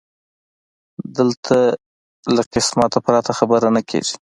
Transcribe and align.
دلته 1.17 1.57
له 2.35 2.41
قسمه 2.51 2.85
پرته 3.05 3.31
خبره 3.39 3.67
نه 3.75 3.81
کېږي 3.89 4.15